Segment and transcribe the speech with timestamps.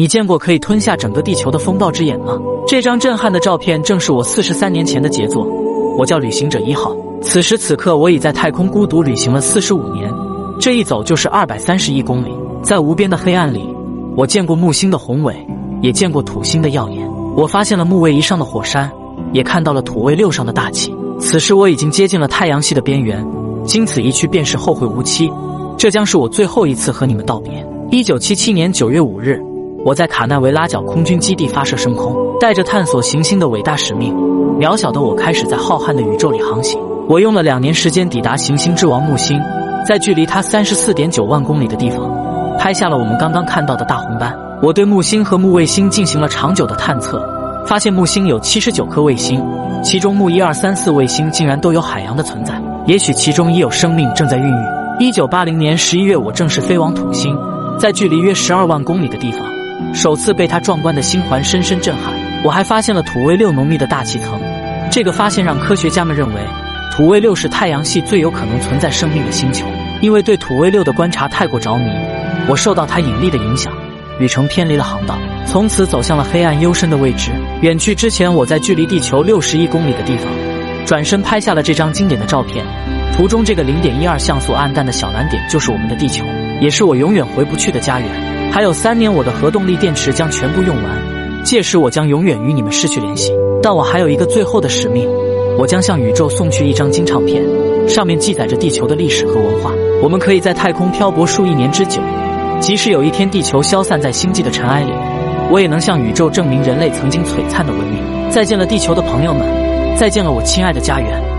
[0.00, 2.38] 你见过可以吞下整个地球的风暴之眼吗？
[2.66, 5.46] 这张震撼的照片正是我四十三年前的杰作。
[5.98, 6.96] 我叫旅行者一号。
[7.20, 10.10] 此时此刻，我已在太空孤独旅行了四十五年，
[10.58, 12.30] 这一走就是二百三十亿公里。
[12.62, 13.62] 在无边的黑暗里，
[14.16, 15.36] 我见过木星的宏伟，
[15.82, 17.06] 也见过土星的耀眼。
[17.36, 18.90] 我发现了木卫一上的火山，
[19.34, 20.94] 也看到了土卫六上的大气。
[21.18, 23.22] 此时我已经接近了太阳系的边缘，
[23.66, 25.30] 经此一去便是后会无期。
[25.76, 27.52] 这将是我最后一次和你们道别。
[27.90, 29.38] 一九七七年九月五日。
[29.82, 34.14] 我在卡纳维拉角空军基地发射升空，带着探索行星的伟大使命，
[34.58, 36.78] 渺小的我开始在浩瀚的宇宙里航行。
[37.08, 39.40] 我用了两年时间抵达行星之王木星，
[39.86, 42.10] 在距离它三十四点九万公里的地方，
[42.58, 44.36] 拍下了我们刚刚看到的大红斑。
[44.62, 47.26] 我对木星和木卫星进行了长久的探测，
[47.66, 49.42] 发现木星有七十九颗卫星，
[49.82, 54.64] 其中木一二三四卫星竟然都有海洋的存在，也许其中已有生命正在孕育。
[54.98, 57.34] 一九八零年十一月，我正式飞往土星，
[57.78, 59.49] 在距离约十二万公里的地方。
[59.92, 62.14] 首次被它壮观的星环深深震撼。
[62.42, 64.40] 我还发现了土卫六浓密的大气层，
[64.90, 66.40] 这个发现让科学家们认为
[66.96, 69.66] 土卫六是太阳系最有可能存在生命的星球。
[70.00, 71.90] 因为对土卫六的观察太过着迷，
[72.48, 73.70] 我受到它引力的影响，
[74.18, 77.30] 旅程偏离了航道，从此走向了黑暗幽深的未知。
[77.60, 80.26] 远去之前，我在距离地球六十亿公里的地方，
[80.86, 82.64] 转身拍下了这张经典的照片。
[83.14, 86.24] 图中这个零点一二像素暗淡的小蓝点，就是我们的地球，
[86.62, 88.29] 也是我永远回不去的家园。
[88.52, 93.32] 还有三年，我的核动力电池将全部用完，届时我将永远与你们失去联系。
[93.62, 95.08] 但我还有一个最后的使命，
[95.56, 97.42] 我将向宇宙送去一张金唱片，
[97.88, 99.72] 上面记载着地球的历史和文化。
[100.02, 102.02] 我们可以在太空漂泊数亿年之久，
[102.60, 104.92] 即使有一天地球消散在星际的尘埃里，
[105.50, 108.02] 我也能向宇宙证明人类曾经璀璨的文明。
[108.30, 109.46] 再见了，地球的朋友们！
[109.96, 111.29] 再见了，我亲爱的家园！